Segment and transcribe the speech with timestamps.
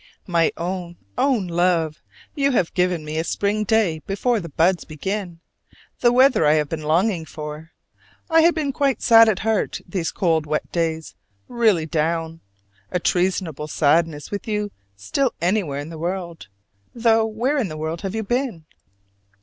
[0.25, 2.01] My Own Own Love:
[2.33, 5.41] You have given me a spring day before the buds begin,
[5.99, 7.69] the weather I have been longing for!
[8.27, 11.13] I had been quite sad at heart these cold wet days,
[11.47, 12.41] really down;
[12.89, 16.47] a treasonable sadness with you still anywhere in the world
[16.95, 18.65] (though where in the world have you been?).